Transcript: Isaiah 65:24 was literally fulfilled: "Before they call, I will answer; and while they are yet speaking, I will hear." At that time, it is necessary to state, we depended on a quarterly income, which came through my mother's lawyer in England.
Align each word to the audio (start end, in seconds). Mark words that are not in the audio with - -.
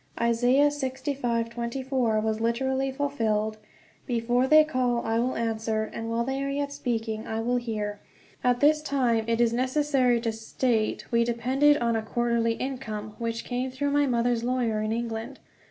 Isaiah 0.19 0.69
65:24 0.71 2.23
was 2.23 2.41
literally 2.41 2.91
fulfilled: 2.91 3.59
"Before 4.07 4.47
they 4.47 4.63
call, 4.63 5.05
I 5.05 5.19
will 5.19 5.35
answer; 5.35 5.83
and 5.83 6.09
while 6.09 6.23
they 6.23 6.43
are 6.43 6.49
yet 6.49 6.73
speaking, 6.73 7.27
I 7.27 7.39
will 7.41 7.57
hear." 7.57 7.99
At 8.43 8.61
that 8.61 8.81
time, 8.83 9.25
it 9.27 9.39
is 9.39 9.53
necessary 9.53 10.19
to 10.21 10.31
state, 10.31 11.05
we 11.11 11.23
depended 11.23 11.77
on 11.77 11.95
a 11.95 12.01
quarterly 12.01 12.53
income, 12.53 13.13
which 13.19 13.45
came 13.45 13.69
through 13.69 13.91
my 13.91 14.07
mother's 14.07 14.43
lawyer 14.43 14.81
in 14.81 14.91
England. 14.91 15.37